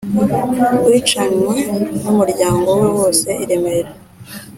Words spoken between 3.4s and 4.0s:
i remera;